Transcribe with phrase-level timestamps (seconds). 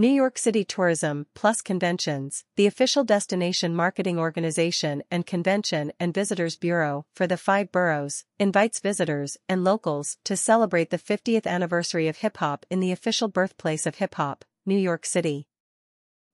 [0.00, 6.54] New York City Tourism Plus Conventions, the official destination marketing organization and convention and visitors
[6.54, 12.18] bureau for the five boroughs, invites visitors and locals to celebrate the 50th anniversary of
[12.18, 15.48] hip hop in the official birthplace of hip hop, New York City.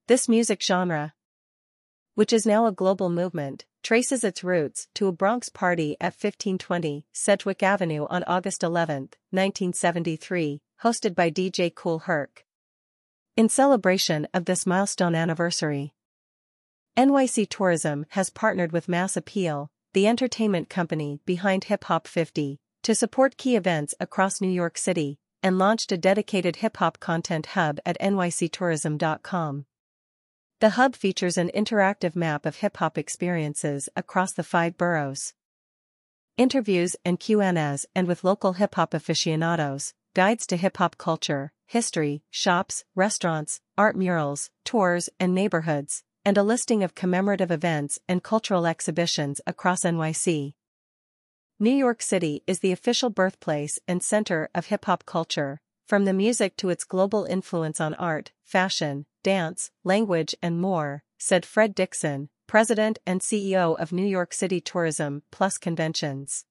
[0.08, 1.14] This music genre,
[2.16, 7.06] which is now a global movement, traces its roots to a Bronx party at 1520
[7.14, 12.44] Sedgwick Avenue on August 11, 1973, hosted by DJ Kool Herc.
[13.36, 15.92] In celebration of this milestone anniversary,
[16.96, 22.94] NYC Tourism has partnered with Mass Appeal, the entertainment company behind Hip Hop 50, to
[22.94, 27.80] support key events across New York City, and launched a dedicated hip hop content hub
[27.84, 29.66] at nyctourism.com.
[30.60, 35.34] The hub features an interactive map of hip hop experiences across the five boroughs.
[36.36, 42.22] Interviews and Q&As and with local hip hop aficionados, guides to hip hop culture, history,
[42.30, 48.66] shops, restaurants, art murals, tours, and neighborhoods, and a listing of commemorative events and cultural
[48.66, 50.54] exhibitions across NYC.
[51.58, 56.12] New York City is the official birthplace and center of hip hop culture, from the
[56.12, 62.28] music to its global influence on art, fashion, dance, language, and more, said Fred Dixon,
[62.46, 66.44] president and CEO of New York City Tourism Plus Conventions.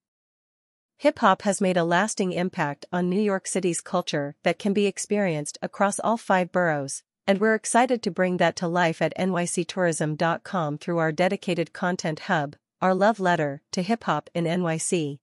[0.98, 4.86] Hip hop has made a lasting impact on New York City's culture that can be
[4.86, 10.78] experienced across all five boroughs, and we're excited to bring that to life at nyctourism.com
[10.78, 15.18] through our dedicated content hub, our love letter to hip hop in NYC.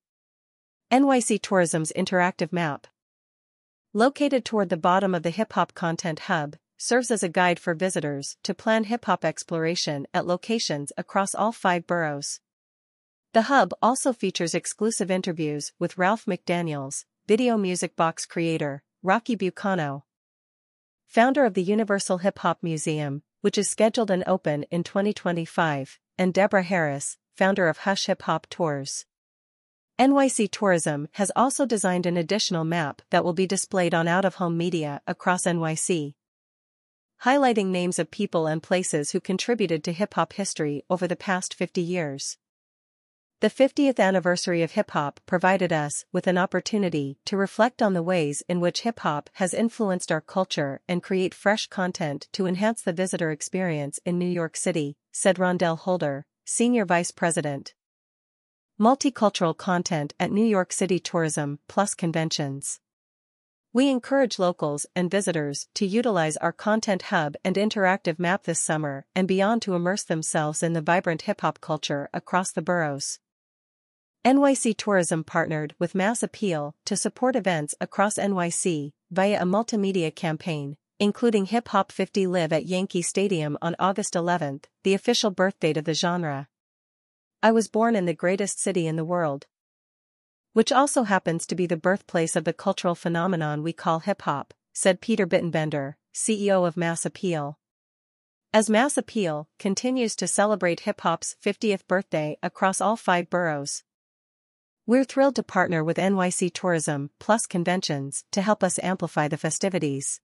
[0.91, 2.87] NYC Tourism's interactive map.
[3.93, 7.73] Located toward the bottom of the hip hop content hub, serves as a guide for
[7.73, 12.39] visitors to plan hip hop exploration at locations across all five boroughs.
[13.33, 20.03] The Hub also features exclusive interviews with Ralph McDaniels, video music box creator, Rocky Bucano,
[21.07, 26.33] founder of the Universal Hip Hop Museum, which is scheduled and open in 2025, and
[26.33, 29.05] Deborah Harris, founder of Hush Hip Hop Tours.
[29.97, 35.01] NYC Tourism has also designed an additional map that will be displayed on out-of-home media
[35.07, 36.15] across NYC.
[37.23, 41.79] Highlighting names of people and places who contributed to hip-hop history over the past 50
[41.79, 42.37] years.
[43.41, 48.03] The 50th anniversary of hip hop provided us with an opportunity to reflect on the
[48.03, 52.83] ways in which hip hop has influenced our culture and create fresh content to enhance
[52.83, 57.73] the visitor experience in New York City, said Rondell Holder, Senior Vice President.
[58.79, 62.79] Multicultural content at New York City Tourism Plus Conventions.
[63.73, 69.07] We encourage locals and visitors to utilize our content hub and interactive map this summer
[69.15, 73.17] and beyond to immerse themselves in the vibrant hip hop culture across the boroughs.
[74.23, 80.77] NYC Tourism partnered with Mass Appeal to support events across NYC via a multimedia campaign,
[80.99, 85.85] including Hip Hop 50 Live at Yankee Stadium on August 11, the official birthdate of
[85.85, 86.47] the genre.
[87.41, 89.47] I was born in the greatest city in the world.
[90.53, 94.53] Which also happens to be the birthplace of the cultural phenomenon we call hip hop,
[94.71, 97.57] said Peter Bittenbender, CEO of Mass Appeal.
[98.53, 103.83] As Mass Appeal continues to celebrate hip hop's 50th birthday across all five boroughs,
[104.87, 110.19] we're thrilled to partner with NYC Tourism Plus Conventions to help us amplify the festivities.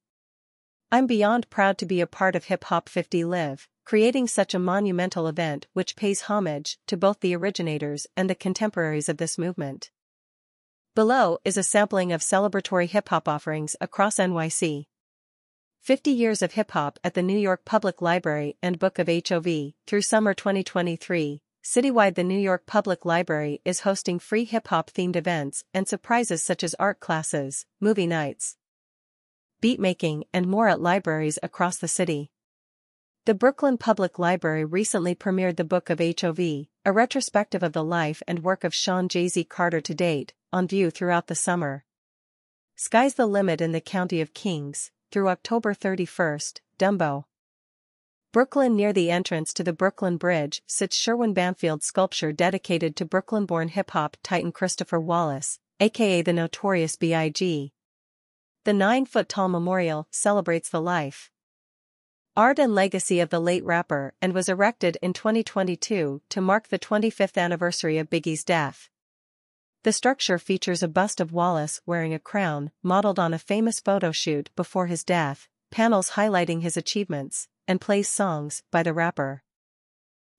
[0.91, 4.59] I'm beyond proud to be a part of Hip Hop 50 Live, creating such a
[4.59, 9.91] monumental event which pays homage to both the originators and the contemporaries of this movement.
[10.95, 14.85] Below is a sampling of celebratory hip hop offerings across NYC.
[15.81, 19.73] 50 Years of Hip Hop at the New York Public Library and Book of HOV
[19.85, 25.65] through summer 2023, Citywide the New York Public Library is hosting free hip-hop themed events
[25.73, 28.55] and surprises such as art classes, movie nights,
[29.61, 32.31] beatmaking and more at libraries across the city.
[33.25, 36.39] The Brooklyn Public Library recently premiered the Book of HOV,
[36.85, 40.89] a retrospective of the life and work of Sean Jay-Z Carter to date, on view
[40.89, 41.83] throughout the summer.
[42.77, 46.39] Sky's the limit in the County of Kings, through October 31,
[46.79, 47.25] Dumbo.
[48.37, 53.69] Brooklyn near the entrance to the Brooklyn Bridge sits Sherwin Banfield sculpture dedicated to Brooklyn-born
[53.69, 57.73] hip-hop titan Christopher Wallace, aka the Notorious B.I.G.
[58.63, 61.31] The nine-foot-tall memorial celebrates the life,
[62.35, 66.77] art and legacy of the late rapper and was erected in 2022 to mark the
[66.77, 68.91] 25th anniversary of Biggie's death.
[69.81, 74.11] The structure features a bust of Wallace wearing a crown modeled on a famous photo
[74.11, 79.43] shoot before his death, panels highlighting his achievements, and plays songs by the rapper.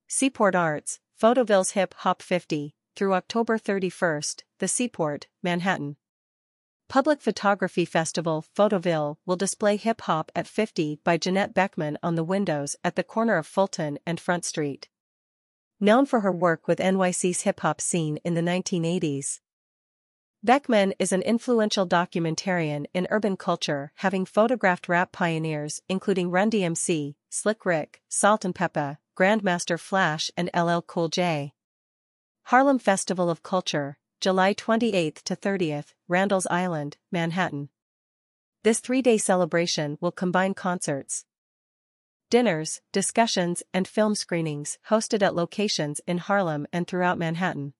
[0.06, 5.96] Seaport Arts, Photoville's Hip Hop 50, through October 31st, The Seaport, Manhattan.
[6.88, 12.24] Public Photography Festival Photoville will display Hip Hop at 50 by Janette Beckman on the
[12.24, 14.88] windows at the corner of Fulton and Front Street.
[15.80, 19.38] Known for her work with NYC's hip hop scene in the 1980s,
[20.44, 27.16] Beckman is an influential documentarian in urban culture having photographed rap pioneers including Run DMC,
[27.28, 31.54] Slick Rick, Salt-N-Pepa, Grandmaster Flash and LL Cool J.
[32.44, 37.68] Harlem Festival of Culture, July 28 to 30th, Randall's Island, Manhattan.
[38.62, 41.24] This three-day celebration will combine concerts,
[42.30, 47.74] dinners, discussions, and film screenings hosted at locations in Harlem and throughout Manhattan.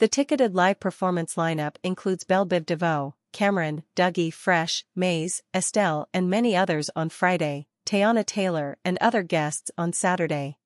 [0.00, 6.30] The ticketed live performance lineup includes Bell Biv DeVoe, Cam'ron, Dougie Fresh, Maze, Estelle and
[6.30, 10.56] many others on Friday, Teyana Taylor and other guests on Saturday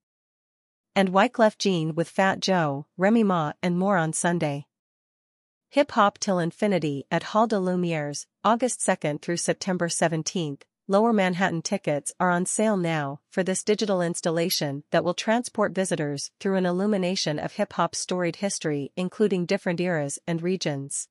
[0.94, 4.66] and Wyclef Jean with Fat Joe, Remy Ma and more on Sunday.
[5.70, 10.62] Hip Hop Till Infinity at Hall des Lumières, August 2nd through September 17th.
[10.86, 16.30] Lower Manhattan tickets are on sale now for this digital installation that will transport visitors
[16.38, 21.08] through an illumination of hip hop's storied history, including different eras and regions.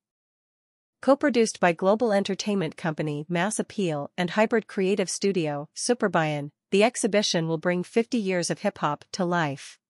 [1.02, 7.58] Co-produced by global entertainment company Mass Appeal and hybrid creative studio Superbien, the exhibition will
[7.58, 9.80] bring 50 years of hip-hop to life.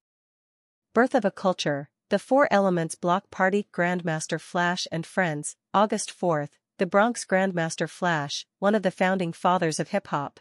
[0.94, 6.52] Birth of a Culture, The Four Elements Block Party Grandmaster Flash and Friends, August 4th,
[6.84, 10.38] the Bronx Grandmaster Flash, one of the founding fathers of hip-hop,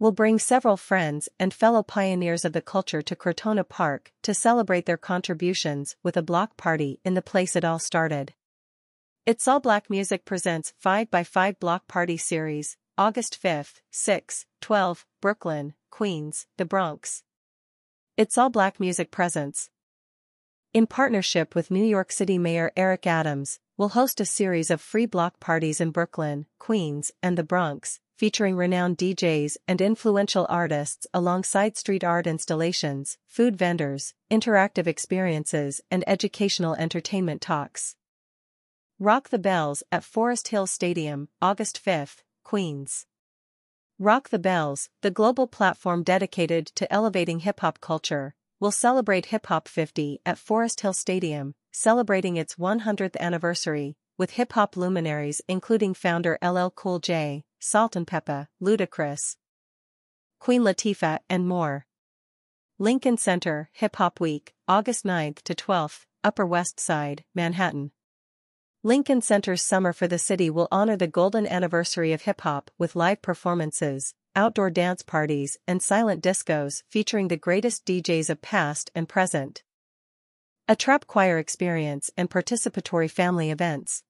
[0.00, 4.84] will bring several friends and fellow pioneers of the culture to Crotona Park to celebrate
[4.84, 8.34] their contributions with a block party in the place it all started.
[9.26, 15.06] It's All Black Music presents 5 by 5 Block Party Series, August 5, 6, 12,
[15.20, 17.22] Brooklyn, Queens, the Bronx.
[18.16, 19.70] It's All Black Music Presents.
[20.74, 25.06] In partnership with New York City Mayor Eric Adams, will host a series of free
[25.06, 31.76] block parties in Brooklyn, Queens, and the Bronx, featuring renowned DJs and influential artists alongside
[31.76, 37.94] street art installations, food vendors, interactive experiences, and educational entertainment talks.
[38.98, 43.06] Rock the Bells at Forest Hill Stadium, August 5, Queens.
[43.96, 49.46] Rock the Bells, the global platform dedicated to elevating hip hop culture, will celebrate Hip
[49.46, 55.94] Hop 50 at Forest Hill Stadium, celebrating its 100th anniversary, with hip hop luminaries including
[55.94, 59.36] founder LL Cool J, Salt-N-Pepa, Ludacris,
[60.40, 61.86] Queen Latifah, and more.
[62.78, 67.92] Lincoln Center Hip Hop Week, August 9th to 12th, Upper West Side, Manhattan.
[68.84, 72.94] Lincoln Center's Summer for the City will honor the golden anniversary of hip hop with
[72.94, 79.08] live performances, outdoor dance parties, and silent discos featuring the greatest DJs of past and
[79.08, 79.64] present.
[80.68, 84.04] A trap choir experience and participatory family events.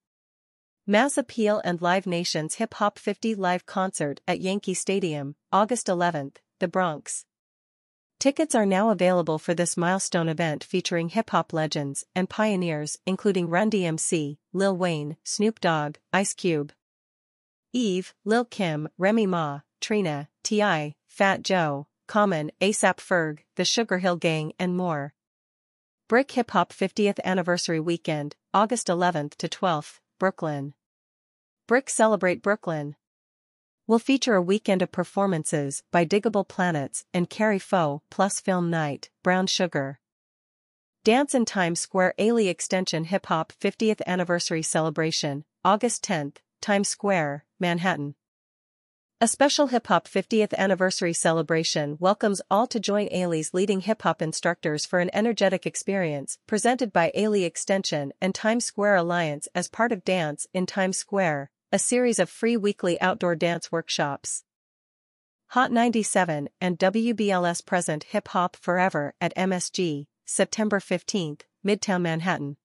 [0.87, 6.37] Mass Appeal and Live Nation's Hip Hop 50 live concert at Yankee Stadium, August 11th,
[6.61, 7.25] the Bronx.
[8.21, 13.71] Tickets are now available for this milestone event featuring hip-hop legends and pioneers including Run
[13.71, 16.73] DMC, Lil Wayne, Snoop Dogg, Ice Cube,
[17.73, 24.17] Eve, Lil Kim, Remy Ma, Trina, T.I., Fat Joe, Common, ASAP Ferg, The Sugar Hill
[24.17, 25.15] Gang and more.
[26.09, 30.75] BRIC Hip Hop 50th Anniversary Weekend, August 11th to 12th, Brooklyn.
[31.67, 32.97] BRIC Celebrate Brooklyn
[33.87, 39.09] will feature a weekend of performances by Digable Planets and Carrie Foe plus film night,
[39.23, 39.99] Brown Sugar.
[41.05, 47.47] Dance in Times Square Ailey Extension Hip Hop 50th Anniversary Celebration, August 10th, Times Square,
[47.59, 48.15] Manhattan.
[49.21, 54.23] A special Hip Hop 50th Anniversary celebration welcomes all to join Ailey's leading hip hop
[54.23, 59.91] instructors for an energetic experience presented by Ailey Extension and Times Square Alliance as part
[59.91, 64.45] of Dance in Times Square, a series of free weekly outdoor dance workshops.
[65.49, 72.57] Hot 97 and WBLS present Hip Hop Forever at MSG, September 15, Midtown Manhattan.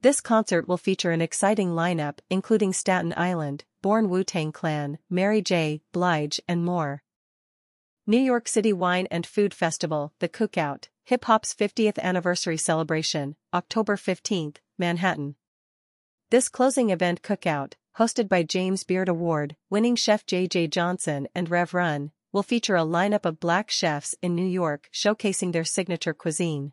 [0.00, 5.82] This concert will feature an exciting lineup including Staten Island, Born Wu-Tang Clan, Mary J.
[5.92, 7.04] Blige and more.
[8.08, 13.96] New York City Wine and Food Festival, The Cookout, Hip Hop's 50th Anniversary Celebration, October
[13.96, 15.36] 15, Manhattan.
[16.30, 20.66] This closing event cookout, hosted by James Beard Award winning chef J.J.
[20.68, 25.52] Johnson and Rev Run, will feature a lineup of black chefs in New York showcasing
[25.52, 26.72] their signature cuisine.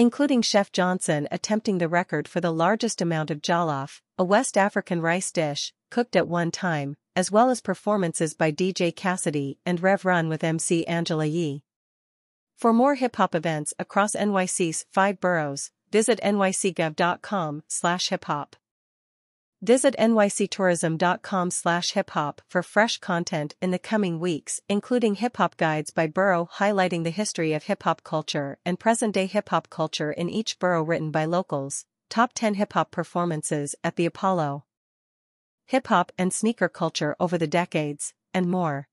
[0.00, 5.02] Including Chef Johnson attempting the record for the largest amount of jollof, a West African
[5.02, 10.06] rice dish, cooked at one time, as well as performances by DJ Cassidy and Rev
[10.06, 11.64] Run with MC Angela Yee.
[12.56, 18.56] For more hip-hop events across NYC's five boroughs, visit nycgov.com slash hip-hop.
[19.62, 26.06] Visit nyctourism.com slash hiphop for fresh content in the coming weeks including hip-hop guides by
[26.06, 31.10] borough highlighting the history of hip-hop culture and present-day hip-hop culture in each borough written
[31.10, 34.64] by locals, top 10 hip-hop performances at the Apollo,
[35.66, 38.88] hip-hop and sneaker culture over the decades, and more.